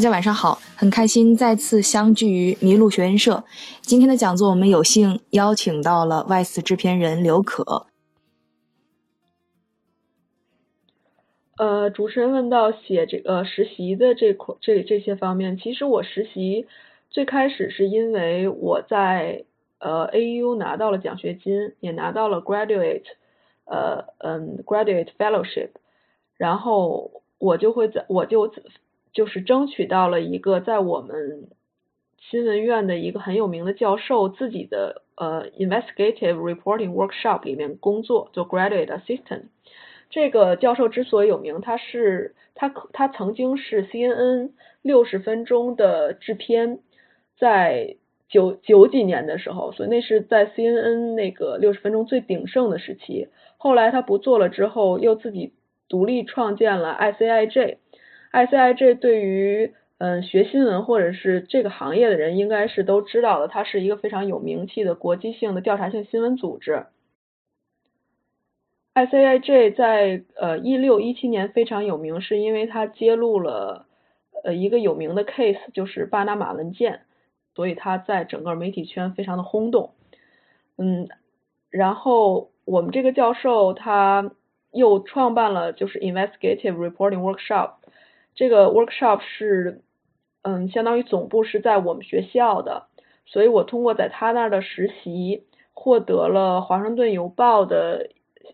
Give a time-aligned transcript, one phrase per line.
[0.00, 3.44] 大家晚上好，很开心再次相聚于麋鹿学院社。
[3.82, 7.84] 今天的讲座，我们有幸邀请到了外事制片人刘可。
[11.58, 16.66] 呃，主持人问到写这个实习的这块这这些方面，其实我实习
[17.10, 19.44] 最开始是因为我在
[19.80, 23.04] 呃 AU 拿到了奖学金，也拿到了 graduate
[23.66, 25.72] 呃嗯 graduate fellowship，
[26.38, 28.50] 然后我就会在我就。
[29.12, 31.48] 就是争取到了一个在我们
[32.18, 39.44] 新闻院的一个很有名的教授自己的呃 investigative reporting workshop 里面工作做 graduate assistant。
[40.10, 44.50] 这个教授之所以有名，他是他他曾经是 CNN
[44.82, 46.80] 六十分钟的制片，
[47.38, 47.96] 在
[48.28, 53.28] 九九几年的时候，所以那是在 CNN 那个六十分钟最鼎盛的时期。
[53.56, 55.52] 后来他不做了之后，又自己
[55.88, 57.76] 独立创建了 ICIJ。
[58.32, 66.86] ICIJ 对于嗯学新闻或者是这个行业的人应该是都知道的，它是一个非常有名气的国际性的调查性新闻组织。
[68.94, 73.86] ICIJ 在呃一六一七年非常有名，是因为它揭露了
[74.44, 77.02] 呃一个有名的 case，就是巴拿马文件，
[77.54, 79.92] 所以它在整个媒体圈非常的轰动。
[80.76, 81.08] 嗯，
[81.70, 84.32] 然后我们这个教授他
[84.72, 87.79] 又创办了就是 investigative reporting workshop。
[88.34, 89.82] 这个 workshop 是，
[90.42, 92.86] 嗯，相当于总部是在我们学校的，
[93.26, 95.44] 所以我通过在他那儿的实习，
[95.74, 98.10] 获得了华盛顿邮报的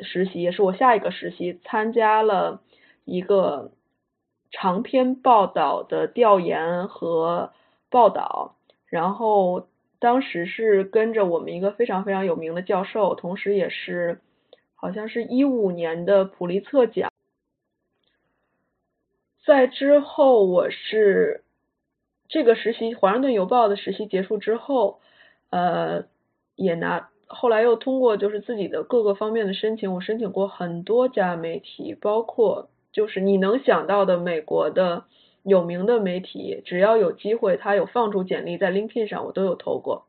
[0.00, 2.60] 实习，也是我下一个实习，参加了
[3.04, 3.72] 一个
[4.50, 7.52] 长篇报道的调研和
[7.88, 14.20] 报道，然后当时是跟着我们一个非常非常有名的教授，同时也是
[14.74, 17.09] 好像是一五年的普利策奖。
[19.44, 21.44] 在之后，我是
[22.28, 25.00] 这个实习，华盛顿邮报的实习结束之后，
[25.48, 26.04] 呃，
[26.56, 35.04] 也拿后来又通过就是自己的各个方面的申请，我申请过很多家媒体，包括就是你能想到的美国的
[35.42, 40.06] 有名的媒体，只要有机会，他有放出简历在 LinkedIn 上，我都有投过。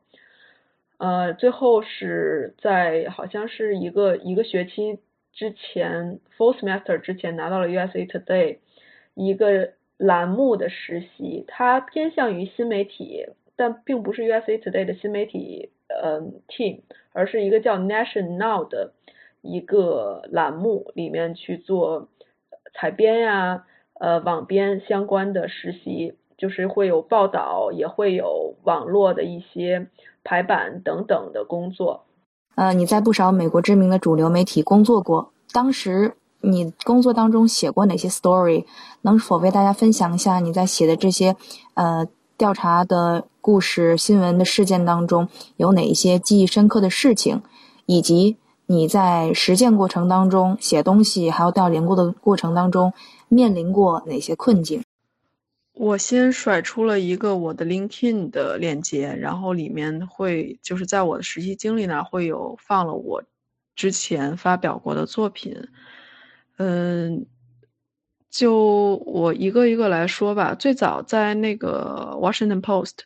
[0.98, 4.98] 呃，最后是在好像是一个一个学期
[5.32, 8.58] 之前，Fall Semester 之前拿到了 USA Today。
[9.14, 16.80] 一个栏目的实习，它偏向于新媒体，但并不是 USA Today 的新媒体呃 team，
[17.12, 18.94] 而是一个叫 Nation Now 的
[19.42, 22.08] 一个栏目里面去做
[22.74, 23.64] 采编呀、
[24.00, 29.86] 呃网编相关的实习，就是会有报道，也会有网络的一些
[30.24, 32.06] 排版等等的工作。
[32.54, 36.14] 呃，你在不少美国知名的主流媒体工作过，当时。
[36.42, 38.64] 你工作当中写过哪些 story？
[39.02, 41.36] 能否为大家分享一下你在写的这些
[41.74, 47.42] 呃调查的故事、新闻的事件当中有哪一些记忆深刻的事情，
[47.86, 48.36] 以及
[48.66, 52.92] 你在实践过程当中写东西还有调研过的过程当中
[53.28, 54.82] 面临过哪些困境？
[55.74, 63.22] 我先甩出了一个我的 LinkedIn 的链接，然后里面会就是在我的实习经历那会有放了我
[63.74, 65.68] 之前发表过的作品。
[66.58, 67.26] 嗯，
[68.30, 70.54] 就我一个一个来说吧。
[70.54, 72.98] 最早在那个 Washington Post，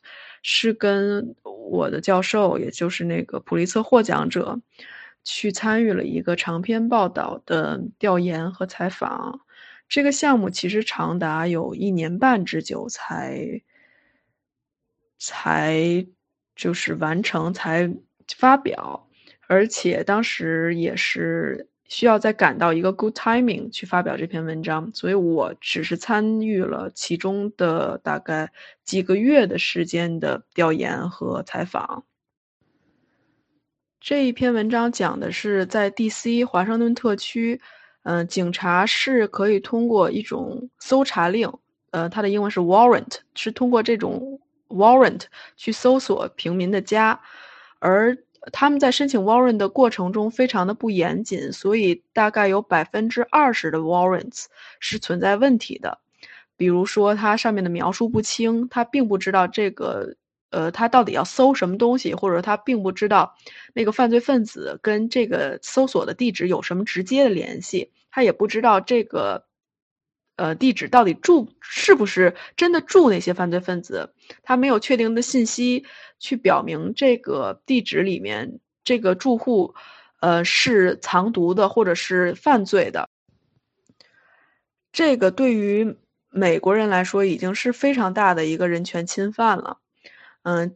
[0.43, 4.61] 是跟我的教授，也就是那个普利策获奖者，
[5.25, 9.41] 去参与了一个长篇报道的调研和采访。
[9.89, 13.63] 这个项目其实长达有一年半之久才
[15.19, 16.05] 才
[16.57, 17.89] 就是完成才
[18.37, 19.09] 发表，
[19.47, 21.69] 而且当时也是。
[21.89, 28.51] 需要再赶到一个 good timing 去发表这篇文章，所以我只是参与了其中的大概
[28.85, 32.05] 几个月的时间的调研和采访。
[34.01, 36.45] 这一篇文章讲的是在 D.C.
[36.45, 37.61] 华盛顿特区，
[38.03, 41.53] 嗯，警察是可以通过一种搜查令，
[41.91, 45.23] 呃，它的英文是 warrant，是通过这种 warrant
[45.57, 47.21] 去搜索平民的家，
[47.79, 48.19] 而。
[48.53, 54.47] 他们在申请 warrant 的过程中非常的不严谨，所以大概有百分之二十的 warrants
[54.81, 55.99] 是存在问题的。
[56.57, 60.17] 比如说，它上面的描述不清，他并不知道这个，
[60.51, 63.35] 呃，他到底要搜什么东西，或者他并不知道
[63.75, 69.46] 那个犯罪分子跟这个搜索的地址有什么直接的联系，他也不知道这个，
[70.37, 75.85] 呃，地址到底住是不是真的住那些犯罪分子，他没有确定的信息。
[76.19, 79.75] 去表明这个地址里面这个住户，
[80.21, 83.11] 呃，是藏毒的或者是犯罪的。
[84.93, 85.99] 这个对于
[86.31, 89.77] 美国人来说，已经是非常大的一个人权侵犯了。
[90.43, 90.75] 嗯，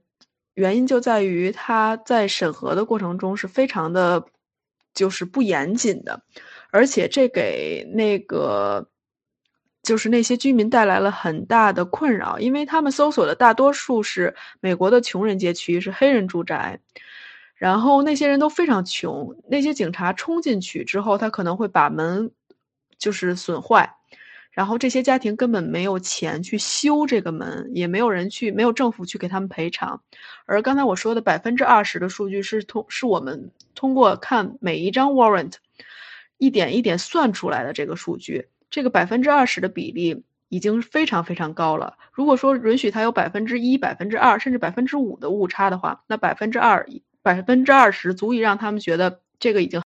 [0.52, 4.26] 原因就在于他在审核的过程中是非常的，
[4.92, 6.22] 就是不严谨的，
[6.70, 8.89] 而且这给那个
[9.82, 16.80] 就是那些居民带来了很大的困扰，因为他们搜索的大多数是美国的穷人街区，是黑人住宅。
[17.54, 22.30] 然后那些人都非常穷，那些警察冲进去之后，他可能会把门
[22.98, 23.96] 就是损坏，
[24.50, 30.02] 然后这些家庭根本没有钱去修这个门，也没有人去，没有政府去给他们赔偿。
[30.46, 35.52] 而刚才我说的百分之二十的数据是通，是我们通过看每一张 warrant
[36.38, 41.98] 一点一点算出来的这个数据，这个百分之二十的比例已经非常非常高了。
[42.12, 46.86] 如果说允许它有百分之一、百分之二，甚至百分之五的误差的话，那百分之二。
[47.22, 49.82] 百分之二十足以让他们觉得这个已经。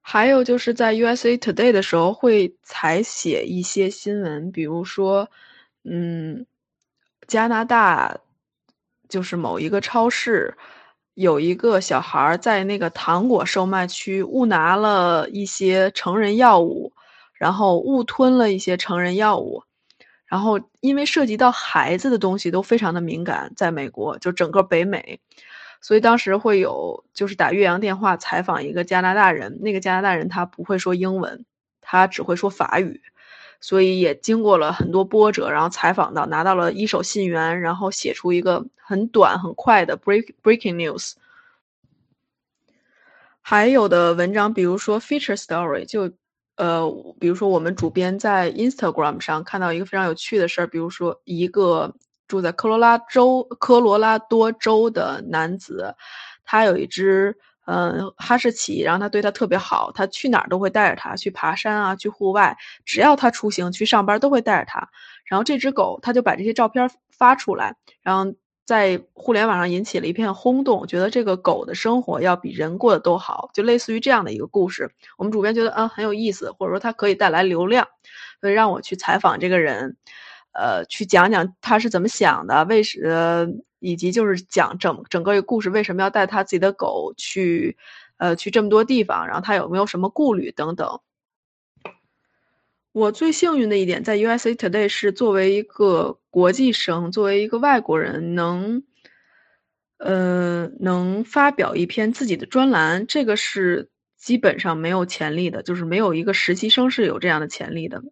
[0.00, 5.28] 还有就是在 USA Today 的时候会采写一些新闻，比如说，
[5.82, 6.46] 嗯，
[7.26, 8.18] 加拿大
[9.08, 10.56] 就是某一个超市
[11.18, 16.92] 有一个小孩在那个糖果售卖区误拿了一些成人药物，
[17.34, 19.64] 然后误吞了一些成人药物，
[20.26, 25.18] 然后因为涉及到孩子的东西都非常的敏感，在美国就整个北美。
[25.80, 31.44] 所以当时会有就是打越洋电话采访一个加拿大人，那个加拿大人他不会说英文，
[31.80, 33.02] 他只会说法语，
[33.60, 41.12] 所以也经过了很多波折，然后采访到拿到了一手信源，然后写出一个很短很快的 break breaking news。
[43.40, 46.12] 还有的文章，比如说 feature story，就
[46.56, 46.88] 呃，
[47.18, 51.94] 比如说我们主编在 Instagram 上看到一个非常有趣的事儿，比如说一个。
[52.28, 55.94] 住在科罗拉州科罗拉多州的男子，
[56.44, 57.34] 他有一只
[57.70, 62.56] 嗯哈士奇，然后他对他特别好，他去哪儿都会带着他去爬山啊，去户外，
[62.86, 64.88] 只要他出行去上班都会带着他。
[65.26, 68.34] 然后这只狗他就把这些照片发出来，然后
[68.64, 74.90] 在互联网上引起了一片轰动，觉得这个狗的生活要比人过得都好，就类似于这样的一个故事。
[75.18, 77.86] 我们主编觉得嗯很有意思，或者说它可以带来流量，
[78.40, 79.96] 所以让我去采访这个人。
[80.58, 82.98] 呃，去讲讲他是怎么想的，为什
[83.78, 87.76] 以及就是讲整整个一个故事，为什么要带他自己的狗去，
[88.16, 91.00] 呃，去这么多地方，然后他有没有什么顾虑等等。
[92.90, 98.82] 我最幸运的一点在 USA Today 是作为一个国际生，作为一个外国人，能，
[99.98, 108.02] 呃，能发表一篇自己的专栏，这个是基本上没有潜力的，就是没有一个实习生是有这样的潜力的。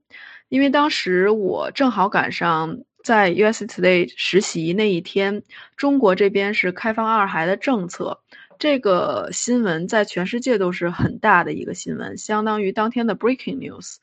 [0.48, 5.43] 因为当时我正好赶上在 US Today 实习那一天，
[5.76, 8.20] 中国这边是开放二孩的政策，
[8.58, 13.96] 这个新闻在全世界都是很大的一个新闻，相当于当天的 breaking news。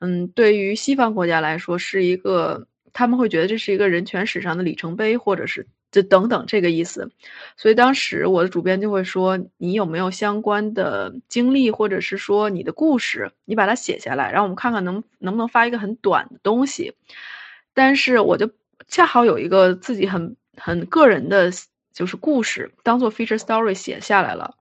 [0.00, 5.66] 嗯，对于西方国家来说，是一个他们会觉得这是一个人权史上的里程碑，或者是。
[5.90, 7.10] 就等等这个意思，
[7.56, 16.94] 所以当时我的主编就会说：“你有没有相关的经历，或者是说你的故事，你把它写下来，让我们看看能能不能发一个很短的东西。”
[17.72, 18.50] 但是我就
[18.88, 21.50] 恰好有一个自己很很个人的，
[21.92, 24.56] 就是故事，当做 feature story 写下来了。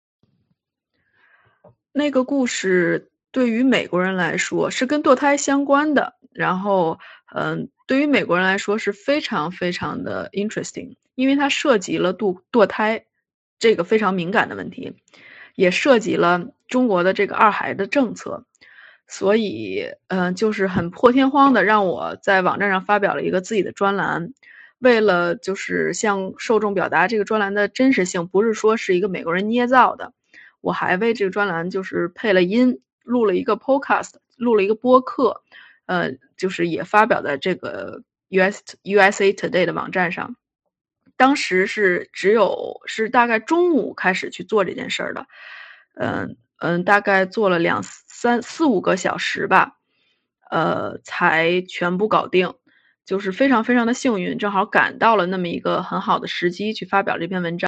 [1.92, 7.00] 那个故事对于美国人来说是跟堕胎相关的，然后
[7.34, 10.96] 嗯，对于美国人来说是非常非常的 interesting。
[11.16, 13.06] 因为它涉及了堕堕胎
[13.58, 14.94] 这个非常敏感的问题，
[15.56, 18.46] 也涉及了中国的这个二孩的政策，
[19.08, 24.32] 所以嗯，就是很破天荒的让我在网站上发表了一个自己的专栏。
[24.78, 30.14] 为了就是向受众表达这个专栏的真实性，不是说是一个美国人捏造的，
[30.62, 35.42] 我还为这个专栏就是配了音，录了一个 podcast，录了一个播客，
[35.88, 40.36] 呃，就是也发表在这个 US USA Today 的网站上。
[41.18, 45.26] 当时是只有是大概中午开始去做这件事儿的，
[45.96, 49.78] 嗯嗯，大概做了两三四五个小时吧，
[50.52, 52.54] 呃，才全部搞定，
[53.04, 57.68] 就是非常非常的幸运，正好赶到了那么一个很好的时机去发表这篇文章。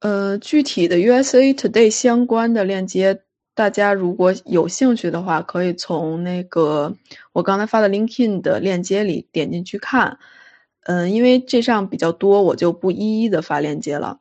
[0.00, 3.22] 呃，具体的 USA Today 相关的链接，
[3.56, 6.94] 大家如果有兴趣的话，可以从那个
[7.32, 10.18] 我刚才发的 LinkedIn 的链接里点进去看。
[10.82, 14.20] 嗯，因为这上比较多，我就不一一的发链接了。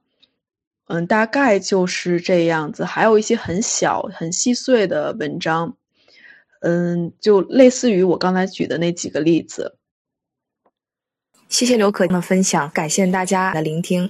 [0.88, 5.76] 嗯，大概就是这样子，还有一些很小、很细碎的文章。
[6.62, 9.76] 嗯，就类似于我刚才举的那几个例子。
[11.50, 14.10] 谢谢刘可的分享，感谢大家的聆听。